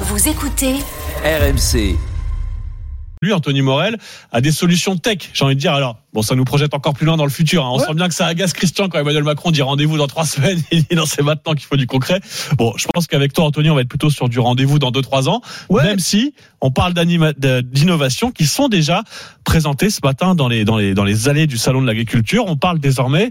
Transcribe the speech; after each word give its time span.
Vous 0.00 0.28
écoutez 0.28 0.74
RMC. 1.24 1.96
Lui, 3.22 3.32
Anthony 3.32 3.62
Morel, 3.62 3.96
a 4.30 4.42
des 4.42 4.52
solutions 4.52 4.98
tech, 4.98 5.30
j'ai 5.32 5.42
envie 5.44 5.54
de 5.54 5.60
dire. 5.60 5.72
Alors, 5.72 5.96
bon, 6.12 6.20
ça 6.20 6.34
nous 6.34 6.44
projette 6.44 6.74
encore 6.74 6.92
plus 6.92 7.06
loin 7.06 7.16
dans 7.16 7.24
le 7.24 7.30
futur. 7.30 7.64
hein. 7.64 7.70
On 7.72 7.78
sent 7.78 7.94
bien 7.94 8.08
que 8.08 8.14
ça 8.14 8.26
agace 8.26 8.52
Christian 8.52 8.90
quand 8.90 8.98
Emmanuel 8.98 9.24
Macron 9.24 9.50
dit 9.50 9.62
rendez-vous 9.62 9.96
dans 9.96 10.06
trois 10.06 10.26
semaines. 10.26 10.60
Il 10.70 10.82
dit 10.84 10.94
non, 10.94 11.06
c'est 11.06 11.22
maintenant 11.22 11.54
qu'il 11.54 11.64
faut 11.64 11.76
du 11.76 11.86
concret. 11.86 12.20
Bon, 12.58 12.74
je 12.76 12.86
pense 12.92 13.06
qu'avec 13.06 13.32
toi, 13.32 13.44
Anthony, 13.46 13.70
on 13.70 13.74
va 13.74 13.80
être 13.80 13.88
plutôt 13.88 14.10
sur 14.10 14.28
du 14.28 14.38
rendez-vous 14.38 14.78
dans 14.78 14.90
deux, 14.90 15.00
trois 15.02 15.30
ans. 15.30 15.40
Ouais. 15.70 15.82
Même 15.82 15.98
si 15.98 16.34
on 16.60 16.70
parle 16.70 16.94
d'innovations 16.94 18.30
qui 18.30 18.46
sont 18.46 18.68
déjà 18.68 19.02
présentées 19.44 19.90
ce 19.90 20.00
matin 20.02 20.34
dans 20.34 20.48
les, 20.48 21.28
allées 21.28 21.46
du 21.46 21.58
Salon 21.58 21.82
de 21.82 21.86
l'agriculture. 21.86 22.44
On 22.46 22.56
parle 22.56 22.78
désormais 22.78 23.30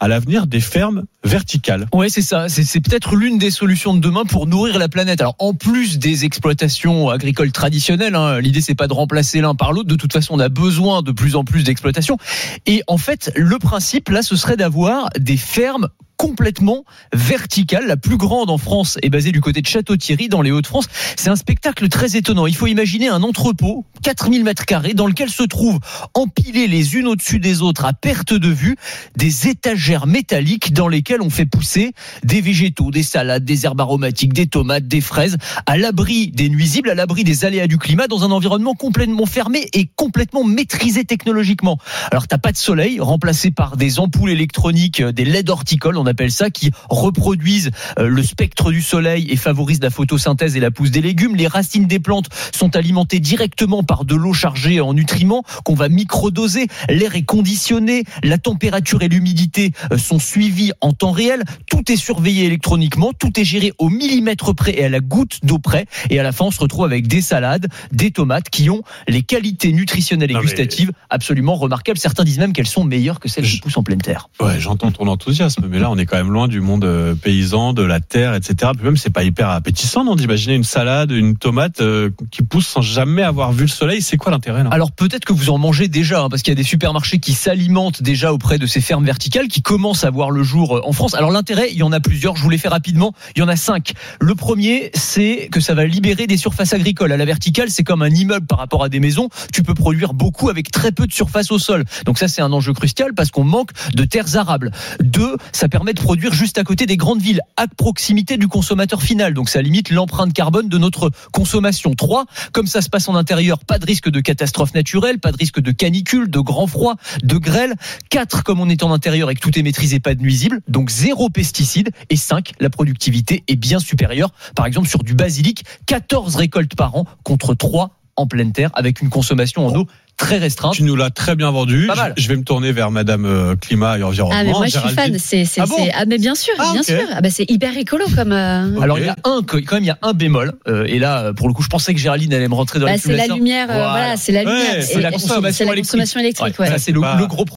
à 0.00 0.08
l'avenir 0.08 0.46
des 0.46 0.60
fermes 0.60 1.04
verticales. 1.24 1.86
Ouais, 1.92 2.08
c'est 2.08 2.22
ça. 2.22 2.48
C'est 2.48 2.64
c'est 2.64 2.80
peut-être 2.80 3.14
l'une 3.14 3.38
des 3.38 3.50
solutions 3.50 3.94
de 3.94 4.00
demain 4.00 4.24
pour 4.24 4.46
nourrir 4.46 4.78
la 4.78 4.88
planète. 4.88 5.20
Alors, 5.20 5.36
en 5.38 5.54
plus 5.54 5.98
des 5.98 6.24
exploitations 6.24 7.08
agricoles 7.08 7.52
traditionnelles, 7.52 8.16
hein, 8.16 8.40
l'idée 8.40 8.60
c'est 8.60 8.74
pas 8.74 8.88
de 8.88 8.92
remplacer 8.92 9.40
l'un 9.40 9.54
par 9.54 9.72
l'autre. 9.72 9.88
De 9.88 9.94
toute 9.94 10.12
façon, 10.12 10.34
on 10.34 10.40
a 10.40 10.48
besoin 10.48 11.02
de 11.02 11.12
plus 11.12 11.36
en 11.36 11.44
plus 11.44 11.62
d'exploitations. 11.62 12.18
Et 12.66 12.82
en 12.88 12.98
fait, 12.98 13.32
le 13.36 13.58
principe 13.58 14.08
là, 14.08 14.22
ce 14.22 14.36
serait 14.36 14.56
d'avoir 14.56 15.08
des 15.18 15.36
fermes 15.36 15.88
complètement 16.16 16.84
verticales. 17.12 17.86
La 17.86 17.96
plus 17.96 18.16
grande 18.16 18.50
en 18.50 18.58
France 18.58 18.98
est 19.02 19.10
basée 19.10 19.32
du 19.32 19.40
côté 19.40 19.60
de 19.60 19.66
Château-Thierry, 19.66 20.28
dans 20.28 20.42
les 20.42 20.50
Hauts-de-France. 20.50 20.86
C'est 21.16 21.30
un 21.30 21.36
spectacle 21.36 21.88
très 21.88 22.16
étonnant. 22.16 22.46
Il 22.46 22.56
faut 22.56 22.66
imaginer 22.66 23.08
un 23.08 23.22
entrepôt, 23.22 23.84
4000 24.02 24.44
mètres 24.44 24.66
carrés, 24.66 24.94
dans 24.94 25.06
lequel 25.06 25.30
se 25.30 25.42
trouvent 25.42 25.78
empilés 26.14 26.66
les 26.66 26.96
unes 26.96 27.06
au-dessus 27.06 27.38
des 27.38 27.62
autres 27.62 27.84
à 27.84 27.92
perte 27.92 28.32
de 28.32 28.48
vue 28.48 28.76
des 29.16 29.48
étagères 29.48 30.06
métalliques 30.06 30.72
dans 30.72 30.88
lesquelles 30.88 31.22
on 31.22 31.30
fait 31.30 31.46
pousser 31.46 31.92
des 32.22 32.40
végétaux, 32.40 32.90
des 32.90 33.02
salades, 33.02 33.44
des 33.44 33.66
herbes 33.66 33.80
aromatiques, 33.80 34.32
des 34.32 34.46
tomates, 34.46 34.86
des 34.86 35.00
fraises, 35.00 35.36
à 35.66 35.76
l'abri 35.76 36.28
des 36.28 36.48
nuisibles, 36.48 36.90
à 36.90 36.94
l'abri 36.94 37.24
des 37.24 37.44
aléas 37.44 37.66
du 37.66 37.78
climat, 37.78 38.06
dans 38.06 38.24
un 38.24 38.30
environnement 38.30 38.74
complètement 38.74 39.26
fermé 39.26 39.68
et 39.72 39.88
complètement 39.96 40.44
maîtrisé 40.44 41.04
technologiquement. 41.04 41.78
Alors 42.10 42.28
t'as 42.28 42.38
pas 42.38 42.52
de 42.52 42.56
soleil, 42.56 43.00
remplacé 43.00 43.50
par 43.50 43.76
des 43.76 43.98
ampoules 43.98 44.30
électroniques, 44.30 45.02
des 45.02 45.24
LED 45.24 45.50
horticoles, 45.50 45.96
on 46.04 46.06
appelle 46.06 46.30
ça, 46.30 46.50
qui 46.50 46.70
reproduisent 46.90 47.70
euh, 47.98 48.08
le 48.08 48.22
spectre 48.22 48.70
du 48.70 48.82
soleil 48.82 49.26
et 49.30 49.36
favorisent 49.36 49.82
la 49.82 49.90
photosynthèse 49.90 50.56
et 50.56 50.60
la 50.60 50.70
pousse 50.70 50.90
des 50.90 51.00
légumes. 51.00 51.34
Les 51.36 51.46
racines 51.46 51.86
des 51.86 51.98
plantes 51.98 52.28
sont 52.54 52.76
alimentées 52.76 53.20
directement 53.20 53.82
par 53.82 54.04
de 54.04 54.14
l'eau 54.14 54.32
chargée 54.32 54.80
en 54.80 54.94
nutriments 54.94 55.42
qu'on 55.64 55.74
va 55.74 55.88
microdoser. 55.88 56.66
L'air 56.88 57.14
est 57.16 57.22
conditionné, 57.22 58.04
la 58.22 58.38
température 58.38 59.02
et 59.02 59.08
l'humidité 59.08 59.72
euh, 59.92 59.98
sont 59.98 60.18
suivies 60.18 60.72
en 60.80 60.92
temps 60.92 61.12
réel. 61.12 61.42
Tout 61.70 61.90
est 61.90 61.96
surveillé 61.96 62.44
électroniquement, 62.44 63.12
tout 63.18 63.38
est 63.40 63.44
géré 63.44 63.72
au 63.78 63.88
millimètre 63.88 64.54
près 64.54 64.78
et 64.78 64.84
à 64.84 64.88
la 64.88 65.00
goutte 65.00 65.40
d'eau 65.42 65.58
près. 65.58 65.86
Et 66.10 66.18
à 66.18 66.22
la 66.22 66.32
fin, 66.32 66.44
on 66.46 66.50
se 66.50 66.60
retrouve 66.60 66.84
avec 66.84 67.06
des 67.06 67.20
salades, 67.20 67.66
des 67.92 68.10
tomates 68.10 68.50
qui 68.50 68.70
ont 68.70 68.82
les 69.08 69.22
qualités 69.22 69.72
nutritionnelles 69.72 70.30
et 70.30 70.34
Non, 70.34 70.40
mais- 70.40 70.46
gustatives 70.46 70.92
absolument 71.10 71.54
remarquables. 71.56 71.98
Certains 71.98 72.24
disent 72.24 72.38
même 72.38 72.52
qu'elles 72.52 72.66
sont 72.66 72.84
meilleures 72.84 73.20
que 73.20 73.28
celles 73.28 73.44
qui 73.44 73.56
Je- 73.56 73.62
poussent 73.62 73.76
en 73.76 73.82
pleine 73.82 74.00
terre. 74.02 74.28
Ouais, 74.40 74.58
j'entends 74.60 74.90
ton 74.92 75.06
enthousiasme, 75.06 75.66
mais 75.68 75.78
là, 75.78 75.90
on 75.90 75.93
est 75.98 76.06
quand 76.06 76.16
même 76.16 76.30
loin 76.30 76.48
du 76.48 76.60
monde 76.60 76.84
euh, 76.84 77.14
paysan, 77.14 77.72
de 77.72 77.82
la 77.82 78.00
terre, 78.00 78.34
etc. 78.34 78.72
Puis 78.74 78.84
même, 78.84 78.96
c'est 78.96 79.10
pas 79.10 79.24
hyper 79.24 79.48
appétissant, 79.50 80.14
D'imaginer 80.14 80.54
une 80.54 80.64
salade, 80.64 81.10
une 81.10 81.36
tomate 81.36 81.80
euh, 81.80 82.10
qui 82.30 82.42
pousse 82.42 82.66
sans 82.66 82.82
jamais 82.82 83.22
avoir 83.22 83.52
vu 83.52 83.62
le 83.62 83.68
soleil. 83.68 84.02
C'est 84.02 84.16
quoi 84.16 84.30
l'intérêt, 84.32 84.62
là 84.62 84.70
Alors 84.70 84.92
peut-être 84.92 85.24
que 85.24 85.32
vous 85.32 85.50
en 85.50 85.58
mangez 85.58 85.88
déjà, 85.88 86.22
hein, 86.22 86.28
parce 86.28 86.42
qu'il 86.42 86.52
y 86.52 86.56
a 86.56 86.56
des 86.56 86.62
supermarchés 86.62 87.18
qui 87.18 87.32
s'alimentent 87.32 88.02
déjà 88.02 88.32
auprès 88.32 88.58
de 88.58 88.66
ces 88.66 88.80
fermes 88.80 89.04
verticales, 89.04 89.48
qui 89.48 89.62
commencent 89.62 90.04
à 90.04 90.10
voir 90.10 90.30
le 90.30 90.42
jour 90.42 90.76
euh, 90.76 90.80
en 90.84 90.92
France. 90.92 91.14
Alors 91.14 91.30
l'intérêt, 91.30 91.68
il 91.70 91.78
y 91.78 91.82
en 91.82 91.92
a 91.92 92.00
plusieurs, 92.00 92.36
je 92.36 92.42
vous 92.42 92.50
les 92.50 92.58
fais 92.58 92.68
rapidement, 92.68 93.12
il 93.36 93.40
y 93.40 93.42
en 93.42 93.48
a 93.48 93.56
cinq. 93.56 93.92
Le 94.20 94.34
premier, 94.34 94.90
c'est 94.94 95.48
que 95.50 95.60
ça 95.60 95.74
va 95.74 95.84
libérer 95.84 96.26
des 96.26 96.36
surfaces 96.36 96.72
agricoles. 96.72 97.12
À 97.12 97.16
la 97.16 97.24
verticale, 97.24 97.70
c'est 97.70 97.84
comme 97.84 98.02
un 98.02 98.10
immeuble 98.10 98.46
par 98.46 98.58
rapport 98.58 98.84
à 98.84 98.88
des 98.88 99.00
maisons, 99.00 99.28
tu 99.52 99.62
peux 99.62 99.74
produire 99.74 100.14
beaucoup 100.14 100.48
avec 100.48 100.70
très 100.70 100.92
peu 100.92 101.06
de 101.06 101.12
surface 101.12 101.50
au 101.50 101.58
sol. 101.58 101.84
Donc 102.04 102.18
ça, 102.18 102.28
c'est 102.28 102.42
un 102.42 102.52
enjeu 102.52 102.72
crucial 102.72 103.14
parce 103.14 103.30
qu'on 103.30 103.44
manque 103.44 103.70
de 103.94 104.04
terres 104.04 104.36
arables. 104.36 104.70
Deux, 105.00 105.36
ça 105.52 105.68
permet 105.68 105.83
de 105.92 106.00
produire 106.00 106.32
juste 106.32 106.58
à 106.58 106.64
côté 106.64 106.86
des 106.86 106.96
grandes 106.96 107.20
villes, 107.20 107.40
à 107.56 107.66
proximité 107.66 108.36
du 108.36 108.48
consommateur 108.48 109.02
final. 109.02 109.34
Donc 109.34 109.48
ça 109.48 109.60
limite 109.62 109.90
l'empreinte 109.90 110.32
carbone 110.32 110.68
de 110.68 110.78
notre 110.78 111.10
consommation. 111.32 111.94
Trois, 111.94 112.26
comme 112.52 112.66
ça 112.66 112.82
se 112.82 112.88
passe 112.88 113.08
en 113.08 113.14
intérieur, 113.14 113.58
pas 113.58 113.78
de 113.78 113.86
risque 113.86 114.08
de 114.08 114.20
catastrophe 114.20 114.74
naturelle, 114.74 115.18
pas 115.18 115.32
de 115.32 115.36
risque 115.36 115.60
de 115.60 115.72
canicule, 115.72 116.30
de 116.30 116.40
grand 116.40 116.66
froid, 116.66 116.94
de 117.22 117.36
grêle. 117.36 117.74
Quatre, 118.10 118.42
comme 118.42 118.60
on 118.60 118.68
est 118.68 118.82
en 118.82 118.92
intérieur 118.92 119.30
et 119.30 119.34
que 119.34 119.40
tout 119.40 119.58
est 119.58 119.62
maîtrisé, 119.62 120.00
pas 120.00 120.14
de 120.14 120.20
nuisibles, 120.20 120.60
donc 120.68 120.90
zéro 120.90 121.28
pesticide. 121.28 121.90
Et 122.10 122.16
cinq, 122.16 122.52
la 122.60 122.70
productivité 122.70 123.44
est 123.48 123.56
bien 123.56 123.78
supérieure. 123.78 124.30
Par 124.54 124.66
exemple, 124.66 124.88
sur 124.88 125.02
du 125.02 125.14
basilic, 125.14 125.64
14 125.86 126.36
récoltes 126.36 126.74
par 126.74 126.96
an 126.96 127.06
contre 127.22 127.54
3 127.54 127.90
en 128.16 128.26
pleine 128.26 128.52
terre 128.52 128.70
avec 128.74 129.00
une 129.00 129.10
consommation 129.10 129.66
en 129.66 129.74
eau 129.74 129.86
très 130.16 130.38
restreinte. 130.38 130.74
Tu 130.74 130.82
nous 130.82 130.96
l'as 130.96 131.10
très 131.10 131.34
bien 131.36 131.50
vendu. 131.50 131.86
Pas 131.86 131.94
mal. 131.94 132.14
Je 132.16 132.22
je 132.24 132.28
vais 132.28 132.36
me 132.36 132.42
tourner 132.44 132.72
vers 132.72 132.90
Madame 132.90 133.24
euh, 133.26 133.54
Climat 133.56 133.98
et 133.98 134.02
Environnement. 134.02 134.38
Ah 134.40 134.44
mais 134.44 134.50
moi 134.52 134.66
je 134.66 134.78
suis 134.78 134.88
fan, 134.88 135.16
c'est 135.18 135.44
c'est 135.44 135.60
Ah 135.60 135.66
bon 135.66 135.76
c'est- 135.76 135.92
ah 135.94 136.04
mais 136.06 136.18
bien 136.18 136.34
sûr, 136.34 136.54
Ah, 136.58 136.70
bien 136.72 136.82
sûr. 136.82 137.00
Ah 137.14 137.20
bah 137.20 137.28
c'est 137.30 137.50
hyper 137.50 137.76
écolo 137.76 138.06
comme 138.16 138.32
euh, 138.32 138.80
Alors 138.80 138.98
il 138.98 139.04
y 139.04 139.08
a 139.08 139.16
un 139.24 139.42
quand 139.46 139.72
même 139.72 139.82
il 139.84 139.86
y 139.86 139.90
a 139.90 139.98
un 140.02 140.12
bémol 140.14 140.52
euh, 140.68 140.84
et 140.86 140.98
là 140.98 141.32
pour 141.34 141.48
le 141.48 141.54
coup 141.54 141.62
je 141.62 141.68
pensais 141.68 141.92
que 141.94 142.00
Géraldine 142.00 142.32
allait 142.32 142.48
me 142.48 142.54
rentrer 142.54 142.78
dans 142.78 142.86
bah, 142.86 142.92
les 142.92 142.98
c'est 142.98 143.12
la 143.14 143.26
lumière 143.26 143.68
euh, 143.70 143.74
Voilà. 143.74 143.90
voilà, 143.90 144.16
c'est 144.16 144.32
la 144.32 144.44
Ouais, 144.44 144.50
lumière 144.52 144.82
c'est 144.82 145.00
la 145.00 145.10
consommation 145.12 145.52
c'est 145.58 145.64
la 145.64 145.72
électrique. 145.72 145.90
consommation 146.00 146.20
électrique 146.20 146.58
ouais. 146.58 146.68
Ça 146.68 146.78
c'est 146.78 146.92
le, 146.92 147.00
Bah. 147.00 147.16
le 147.18 147.26
gros 147.26 147.44